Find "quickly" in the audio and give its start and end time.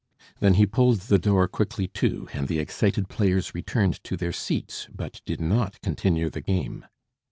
1.47-1.87